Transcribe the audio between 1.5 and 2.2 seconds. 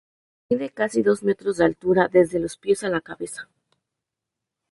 de altura